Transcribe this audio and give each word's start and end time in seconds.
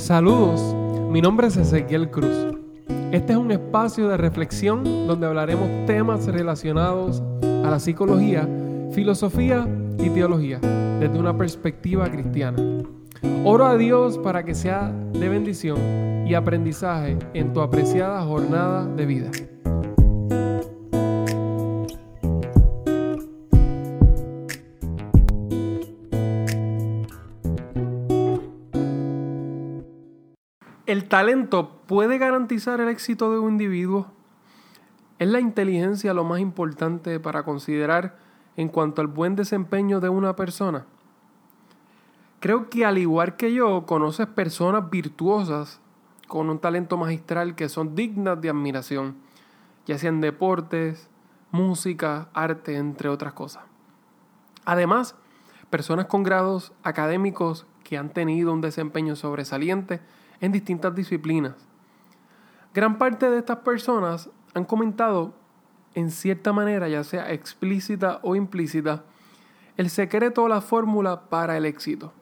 Saludos, 0.00 0.74
mi 1.10 1.20
nombre 1.20 1.48
es 1.48 1.58
Ezequiel 1.58 2.10
Cruz. 2.10 2.56
Este 3.12 3.34
es 3.34 3.38
un 3.38 3.52
espacio 3.52 4.08
de 4.08 4.16
reflexión 4.16 4.82
donde 5.06 5.26
hablaremos 5.26 5.68
temas 5.84 6.26
relacionados 6.26 7.22
a 7.42 7.70
la 7.70 7.78
psicología, 7.78 8.48
filosofía 8.92 9.68
y 9.98 10.08
teología 10.08 10.58
desde 10.98 11.18
una 11.18 11.36
perspectiva 11.36 12.10
cristiana. 12.10 12.56
Oro 13.44 13.66
a 13.66 13.76
Dios 13.76 14.16
para 14.16 14.42
que 14.42 14.54
sea 14.54 14.90
de 15.12 15.28
bendición 15.28 16.26
y 16.26 16.32
aprendizaje 16.32 17.18
en 17.34 17.52
tu 17.52 17.60
apreciada 17.60 18.22
jornada 18.22 18.86
de 18.86 19.04
vida. 19.04 19.30
¿El 30.90 31.04
talento 31.04 31.70
puede 31.86 32.18
garantizar 32.18 32.80
el 32.80 32.88
éxito 32.88 33.30
de 33.30 33.38
un 33.38 33.52
individuo? 33.52 34.08
¿Es 35.20 35.28
la 35.28 35.38
inteligencia 35.38 36.12
lo 36.14 36.24
más 36.24 36.40
importante 36.40 37.20
para 37.20 37.44
considerar 37.44 38.18
en 38.56 38.66
cuanto 38.66 39.00
al 39.00 39.06
buen 39.06 39.36
desempeño 39.36 40.00
de 40.00 40.08
una 40.08 40.34
persona? 40.34 40.86
Creo 42.40 42.68
que 42.68 42.84
al 42.84 42.98
igual 42.98 43.36
que 43.36 43.54
yo, 43.54 43.86
conoces 43.86 44.26
personas 44.26 44.90
virtuosas 44.90 45.80
con 46.26 46.50
un 46.50 46.58
talento 46.58 46.96
magistral 46.96 47.54
que 47.54 47.68
son 47.68 47.94
dignas 47.94 48.40
de 48.40 48.50
admiración, 48.50 49.14
ya 49.86 49.96
sean 49.96 50.20
deportes, 50.20 51.08
música, 51.52 52.30
arte, 52.34 52.76
entre 52.76 53.08
otras 53.08 53.32
cosas. 53.32 53.62
Además, 54.64 55.14
personas 55.70 56.06
con 56.06 56.24
grados 56.24 56.72
académicos 56.82 57.64
que 57.84 57.96
han 57.96 58.10
tenido 58.10 58.52
un 58.52 58.60
desempeño 58.60 59.14
sobresaliente 59.14 60.00
en 60.40 60.52
distintas 60.52 60.94
disciplinas. 60.94 61.54
Gran 62.72 62.98
parte 62.98 63.28
de 63.30 63.38
estas 63.38 63.58
personas 63.58 64.30
han 64.54 64.64
comentado 64.64 65.34
en 65.94 66.10
cierta 66.10 66.52
manera, 66.52 66.88
ya 66.88 67.04
sea 67.04 67.32
explícita 67.32 68.20
o 68.22 68.36
implícita, 68.36 69.02
el 69.76 69.90
secreto 69.90 70.44
o 70.44 70.48
la 70.48 70.60
fórmula 70.60 71.28
para 71.28 71.56
el 71.56 71.64
éxito. 71.64 72.12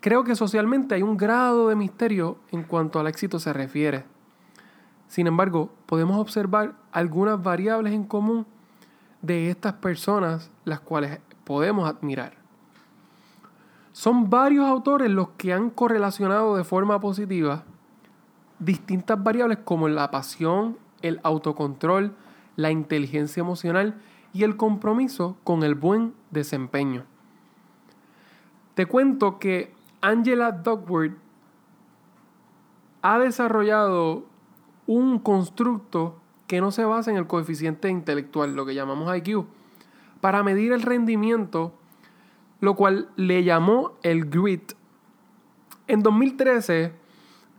Creo 0.00 0.24
que 0.24 0.36
socialmente 0.36 0.94
hay 0.94 1.02
un 1.02 1.16
grado 1.16 1.68
de 1.68 1.76
misterio 1.76 2.38
en 2.52 2.62
cuanto 2.62 3.00
al 3.00 3.06
éxito 3.06 3.38
se 3.38 3.52
refiere. 3.52 4.04
Sin 5.08 5.26
embargo, 5.26 5.72
podemos 5.86 6.18
observar 6.18 6.74
algunas 6.92 7.42
variables 7.42 7.92
en 7.92 8.04
común 8.04 8.46
de 9.22 9.50
estas 9.50 9.74
personas 9.74 10.50
las 10.64 10.80
cuales 10.80 11.20
podemos 11.44 11.88
admirar. 11.88 12.45
Son 13.96 14.28
varios 14.28 14.66
autores 14.66 15.10
los 15.10 15.30
que 15.38 15.54
han 15.54 15.70
correlacionado 15.70 16.54
de 16.54 16.64
forma 16.64 17.00
positiva 17.00 17.64
distintas 18.58 19.24
variables 19.24 19.60
como 19.64 19.88
la 19.88 20.10
pasión, 20.10 20.76
el 21.00 21.18
autocontrol, 21.22 22.14
la 22.56 22.70
inteligencia 22.70 23.40
emocional 23.40 23.98
y 24.34 24.42
el 24.42 24.58
compromiso 24.58 25.38
con 25.44 25.62
el 25.62 25.74
buen 25.74 26.12
desempeño. 26.30 27.04
Te 28.74 28.84
cuento 28.84 29.38
que 29.38 29.72
Angela 30.02 30.52
Duckworth 30.52 31.16
ha 33.00 33.18
desarrollado 33.18 34.26
un 34.86 35.18
constructo 35.18 36.20
que 36.46 36.60
no 36.60 36.70
se 36.70 36.84
basa 36.84 37.10
en 37.10 37.16
el 37.16 37.26
coeficiente 37.26 37.88
intelectual, 37.88 38.56
lo 38.56 38.66
que 38.66 38.74
llamamos 38.74 39.16
IQ, 39.16 39.46
para 40.20 40.42
medir 40.42 40.72
el 40.72 40.82
rendimiento 40.82 41.72
lo 42.60 42.74
cual 42.74 43.08
le 43.16 43.44
llamó 43.44 43.92
el 44.02 44.28
grit. 44.30 44.72
En 45.86 46.02
2013 46.02 46.92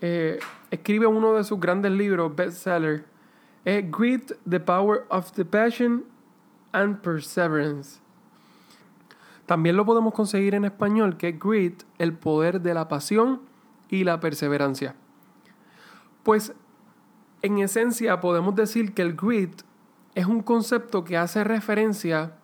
eh, 0.00 0.38
escribe 0.70 1.06
uno 1.06 1.34
de 1.34 1.44
sus 1.44 1.58
grandes 1.58 1.92
libros, 1.92 2.34
bestseller, 2.34 3.04
es 3.64 3.90
Grit, 3.90 4.32
The 4.48 4.60
Power 4.60 5.04
of 5.10 5.32
the 5.32 5.44
Passion 5.44 6.04
and 6.72 7.00
Perseverance. 7.00 8.00
También 9.44 9.76
lo 9.76 9.84
podemos 9.84 10.14
conseguir 10.14 10.54
en 10.54 10.64
español, 10.64 11.16
que 11.16 11.28
es 11.28 11.38
Grit, 11.38 11.82
el 11.98 12.14
poder 12.14 12.60
de 12.62 12.72
la 12.72 12.88
pasión 12.88 13.42
y 13.90 14.04
la 14.04 14.20
perseverancia. 14.20 14.94
Pues 16.22 16.54
en 17.42 17.58
esencia 17.58 18.20
podemos 18.20 18.54
decir 18.54 18.92
que 18.92 19.02
el 19.02 19.14
grit 19.14 19.62
es 20.14 20.26
un 20.26 20.42
concepto 20.42 21.04
que 21.04 21.16
hace 21.16 21.44
referencia 21.44 22.36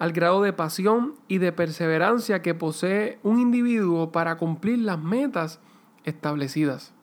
al 0.00 0.12
grado 0.12 0.40
de 0.40 0.54
pasión 0.54 1.14
y 1.28 1.38
de 1.38 1.52
perseverancia 1.52 2.40
que 2.40 2.54
posee 2.54 3.18
un 3.22 3.38
individuo 3.38 4.10
para 4.10 4.38
cumplir 4.38 4.78
las 4.78 4.98
metas 4.98 5.60
establecidas. 6.04 6.94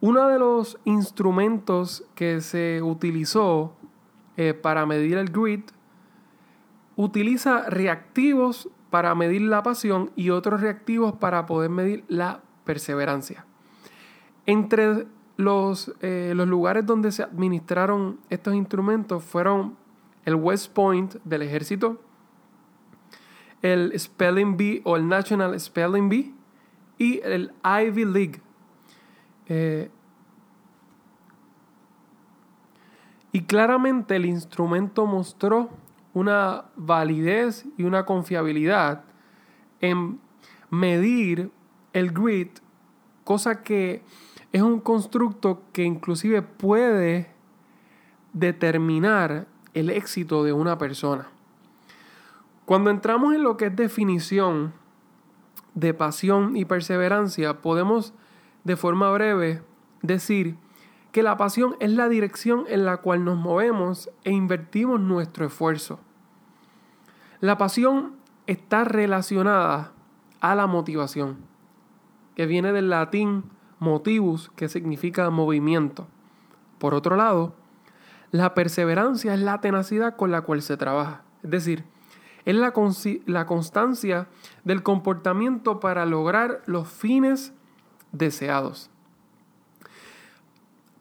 Uno 0.00 0.26
de 0.26 0.40
los 0.40 0.76
instrumentos 0.84 2.04
que 2.16 2.40
se 2.40 2.82
utilizó 2.82 3.76
eh, 4.36 4.54
para 4.54 4.86
medir 4.86 5.18
el 5.18 5.30
grit 5.30 5.70
utiliza 6.96 7.70
reactivos 7.70 8.68
para 8.90 9.14
medir 9.14 9.42
la 9.42 9.62
pasión 9.62 10.10
y 10.16 10.30
otros 10.30 10.60
reactivos 10.60 11.14
para 11.14 11.46
poder 11.46 11.70
medir 11.70 12.04
la 12.08 12.40
perseverancia. 12.64 13.46
Entre 14.46 15.06
los, 15.36 15.94
eh, 16.00 16.32
los 16.34 16.48
lugares 16.48 16.86
donde 16.86 17.12
se 17.12 17.22
administraron 17.22 18.18
estos 18.30 18.54
instrumentos 18.54 19.22
fueron 19.22 19.85
el 20.26 20.34
West 20.34 20.72
Point 20.72 21.14
del 21.24 21.42
ejército, 21.42 21.98
el 23.62 23.98
Spelling 23.98 24.56
Bee 24.56 24.82
o 24.84 24.96
el 24.96 25.08
National 25.08 25.58
Spelling 25.58 26.08
Bee 26.08 26.34
y 26.98 27.20
el 27.20 27.52
Ivy 27.64 28.04
League. 28.04 28.42
Eh, 29.46 29.88
y 33.32 33.42
claramente 33.42 34.16
el 34.16 34.26
instrumento 34.26 35.06
mostró 35.06 35.70
una 36.12 36.64
validez 36.74 37.64
y 37.76 37.84
una 37.84 38.04
confiabilidad 38.04 39.04
en 39.80 40.18
medir 40.70 41.50
el 41.92 42.10
grit, 42.12 42.58
cosa 43.24 43.62
que 43.62 44.02
es 44.52 44.62
un 44.62 44.80
constructo 44.80 45.62
que 45.72 45.84
inclusive 45.84 46.42
puede 46.42 47.30
determinar 48.32 49.46
el 49.76 49.90
éxito 49.90 50.42
de 50.42 50.54
una 50.54 50.78
persona. 50.78 51.28
Cuando 52.64 52.88
entramos 52.88 53.34
en 53.34 53.42
lo 53.42 53.58
que 53.58 53.66
es 53.66 53.76
definición 53.76 54.72
de 55.74 55.92
pasión 55.92 56.56
y 56.56 56.64
perseverancia, 56.64 57.60
podemos 57.60 58.14
de 58.64 58.76
forma 58.76 59.10
breve 59.12 59.62
decir 60.00 60.56
que 61.12 61.22
la 61.22 61.36
pasión 61.36 61.76
es 61.78 61.90
la 61.90 62.08
dirección 62.08 62.64
en 62.68 62.86
la 62.86 62.96
cual 62.96 63.22
nos 63.22 63.36
movemos 63.36 64.10
e 64.24 64.32
invertimos 64.32 64.98
nuestro 64.98 65.44
esfuerzo. 65.44 66.00
La 67.40 67.58
pasión 67.58 68.14
está 68.46 68.84
relacionada 68.84 69.92
a 70.40 70.54
la 70.54 70.66
motivación, 70.66 71.36
que 72.34 72.46
viene 72.46 72.72
del 72.72 72.88
latín 72.88 73.44
motivus, 73.78 74.50
que 74.56 74.70
significa 74.70 75.28
movimiento. 75.28 76.06
Por 76.78 76.94
otro 76.94 77.16
lado, 77.16 77.54
la 78.36 78.54
perseverancia 78.54 79.34
es 79.34 79.40
la 79.40 79.60
tenacidad 79.60 80.16
con 80.16 80.30
la 80.30 80.42
cual 80.42 80.62
se 80.62 80.76
trabaja. 80.76 81.22
Es 81.42 81.50
decir, 81.50 81.84
es 82.44 82.54
la, 82.54 82.72
la 83.26 83.46
constancia 83.46 84.28
del 84.64 84.82
comportamiento 84.82 85.80
para 85.80 86.06
lograr 86.06 86.62
los 86.66 86.88
fines 86.88 87.52
deseados. 88.12 88.90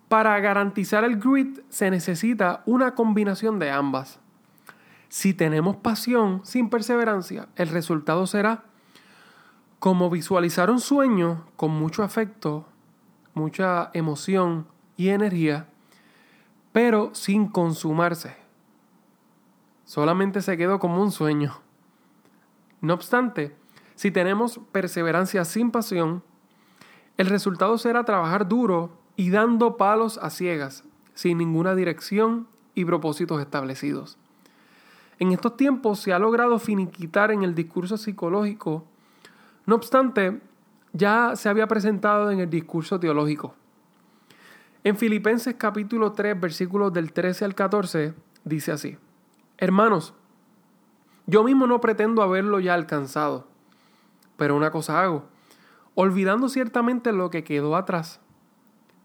Para 0.10 0.40
garantizar 0.40 1.04
el 1.04 1.20
grit 1.20 1.60
se 1.70 1.90
necesita 1.90 2.64
una 2.66 2.96
combinación 2.96 3.60
de 3.60 3.72
ambas. 3.72 4.20
Si 5.10 5.34
tenemos 5.34 5.78
pasión 5.78 6.42
sin 6.44 6.70
perseverancia, 6.70 7.48
el 7.56 7.70
resultado 7.70 8.28
será 8.28 8.66
como 9.80 10.10
visualizar 10.10 10.70
un 10.72 10.80
sueño 10.80 11.46
con 11.56 11.72
mucho 11.72 12.04
afecto, 12.04 12.66
mucha 13.34 13.92
emoción 13.94 14.68
y 14.98 15.10
energía, 15.10 15.68
pero 16.76 17.12
sin 17.14 17.48
consumarse. 17.48 18.36
Solamente 19.86 20.42
se 20.42 20.58
quedó 20.58 20.78
como 20.78 21.02
un 21.02 21.10
sueño. 21.10 21.62
No 22.82 22.94
obstante, 22.94 23.56
si 23.96 24.12
tenemos 24.12 24.60
perseverancia 24.74 25.46
sin 25.46 25.72
pasión, 25.72 26.22
el 27.16 27.28
resultado 27.28 27.78
será 27.78 28.04
trabajar 28.04 28.50
duro 28.50 28.92
y 29.16 29.30
dando 29.30 29.78
palos 29.78 30.20
a 30.22 30.30
ciegas, 30.30 30.84
sin 31.14 31.38
ninguna 31.38 31.76
dirección 31.76 32.46
y 32.74 32.84
propósitos 32.84 33.40
establecidos. 33.40 34.18
En 35.18 35.32
estos 35.32 35.56
tiempos 35.56 36.02
se 36.02 36.12
ha 36.12 36.20
logrado 36.20 36.60
finiquitar 36.60 37.32
en 37.32 37.44
el 37.44 37.56
discurso 37.56 37.96
psicológico, 37.96 38.84
no 39.66 39.76
obstante, 39.76 40.42
ya 40.92 41.38
se 41.38 41.48
había 41.48 41.68
presentado 41.68 42.32
en 42.32 42.42
el 42.42 42.50
discurso 42.50 43.00
teológico. 43.00 43.56
En 44.86 44.98
Filipenses 44.98 45.56
capítulo 45.58 46.12
3, 46.12 46.40
versículos 46.40 46.94
del 46.94 47.12
13 47.12 47.44
al 47.44 47.56
14, 47.56 48.14
dice 48.44 48.72
así, 48.72 49.00
Hermanos, 49.58 50.14
yo 51.26 51.44
mismo 51.44 51.66
no 51.66 51.82
pretendo 51.82 52.22
haberlo 52.22 52.60
ya 52.60 52.76
alcanzado, 52.76 53.48
pero 54.38 54.56
una 54.56 54.70
cosa 54.70 55.02
hago, 55.02 55.26
olvidando 55.96 56.50
ciertamente 56.50 57.12
lo 57.14 57.32
que 57.32 57.44
quedó 57.44 57.76
atrás 57.76 58.20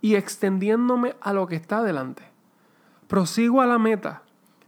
y 0.03 0.17
extendiéndome 0.17 1.17
a 1.23 1.33
lo 1.33 1.47
que 1.47 1.57
está 1.57 1.79
adelante. 1.79 2.25
Prosigo 3.09 3.63
a 3.63 3.67
la 3.67 3.79
meta, 3.79 4.23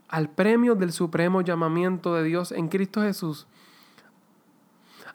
al 0.09 0.31
premio 0.31 0.77
del 0.77 0.93
supremo 0.93 1.43
llamamiento 1.43 2.15
de 2.15 2.23
Dios 2.23 2.53
en 2.53 2.69
Cristo 2.69 3.03
Jesús. 3.03 3.47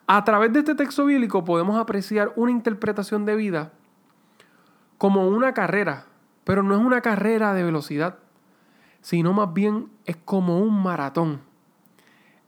A 0.06 0.22
través 0.22 0.52
de 0.52 0.60
este 0.60 0.76
texto 0.76 1.06
bíblico 1.06 1.42
podemos 1.42 1.76
apreciar 1.76 2.32
una 2.36 2.52
interpretación 2.52 3.24
de 3.24 3.34
vida 3.34 3.72
como 4.98 5.28
una 5.28 5.54
carrera, 5.54 6.06
pero 6.44 6.62
no 6.62 6.74
es 6.74 6.80
una 6.80 7.00
carrera 7.00 7.54
de 7.54 7.62
velocidad, 7.62 8.18
sino 9.00 9.32
más 9.32 9.54
bien 9.54 9.88
es 10.04 10.16
como 10.16 10.58
un 10.58 10.82
maratón, 10.82 11.40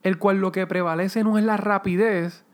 el 0.02 0.18
cual 0.18 0.38
lo 0.38 0.52
que 0.52 0.66
prevalece 0.66 1.22
no 1.22 1.38
es 1.38 1.44
la 1.44 1.56
rapidez, 1.56 2.44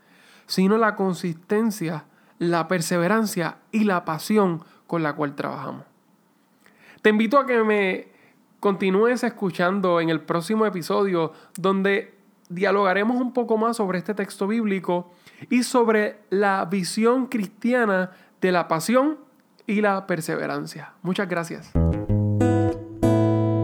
sino 0.47 0.77
la 0.77 0.95
consistencia, 0.95 2.05
la 2.39 2.69
perseverancia 2.69 3.57
y 3.73 3.85
la 3.85 4.05
pasión 4.05 4.63
con 4.87 5.03
la 5.03 5.15
cual 5.15 5.35
trabajamos. 5.35 5.85
Te 7.03 7.11
invito 7.11 7.39
a 7.39 7.47
que 7.47 7.63
me 7.65 8.09
continúes 8.61 9.25
escuchando 9.25 10.01
en 10.01 10.11
el 10.11 10.21
próximo 10.21 10.67
episodio 10.67 11.33
donde 11.57 12.15
dialogaremos 12.49 13.21
un 13.21 13.33
poco 13.33 13.57
más 13.57 13.77
sobre 13.77 13.99
este 13.99 14.15
texto 14.15 14.47
bíblico 14.47 15.13
y 15.51 15.63
sobre 15.63 16.19
la 16.31 16.65
visión 16.65 17.27
cristiana 17.27 18.11
de 18.41 18.53
la 18.53 18.69
pasión 18.69 19.26
y 19.67 19.81
la 19.81 20.07
perseverancia. 20.07 20.93
Muchas 21.03 21.29
gracias. 21.29 21.73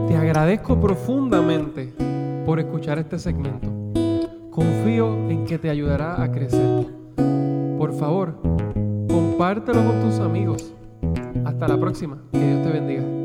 Te 0.08 0.16
agradezco 0.16 0.80
profundamente 0.80 1.92
por 2.44 2.58
escuchar 2.58 2.98
este 2.98 3.18
segmento. 3.18 3.68
Confío 4.50 5.30
en 5.30 5.44
que 5.46 5.58
te 5.58 5.70
ayudará 5.70 6.22
a 6.22 6.30
crecer. 6.30 6.86
Por 7.78 7.94
favor, 7.98 8.36
compártelo 9.08 9.84
con 9.84 10.00
tus 10.02 10.18
amigos. 10.18 10.74
Hasta 11.44 11.68
la 11.68 11.78
próxima. 11.78 12.18
Que 12.32 12.38
Dios 12.38 12.62
te 12.62 12.70
bendiga. 12.70 13.21